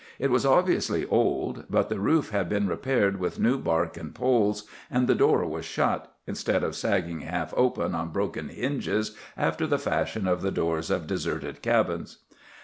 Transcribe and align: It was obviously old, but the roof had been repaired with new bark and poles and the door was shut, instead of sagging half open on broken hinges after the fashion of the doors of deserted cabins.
It 0.17 0.31
was 0.31 0.47
obviously 0.47 1.05
old, 1.09 1.65
but 1.69 1.87
the 1.89 1.99
roof 1.99 2.31
had 2.31 2.49
been 2.49 2.65
repaired 2.65 3.19
with 3.19 3.39
new 3.39 3.59
bark 3.59 3.97
and 3.97 4.15
poles 4.15 4.63
and 4.89 5.05
the 5.05 5.13
door 5.13 5.45
was 5.45 5.63
shut, 5.63 6.11
instead 6.25 6.63
of 6.63 6.75
sagging 6.75 7.19
half 7.19 7.53
open 7.55 7.93
on 7.93 8.09
broken 8.09 8.49
hinges 8.49 9.15
after 9.37 9.67
the 9.67 9.77
fashion 9.77 10.27
of 10.27 10.41
the 10.41 10.49
doors 10.49 10.89
of 10.89 11.05
deserted 11.05 11.61
cabins. 11.61 12.17